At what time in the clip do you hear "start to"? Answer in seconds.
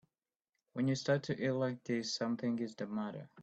0.95-1.39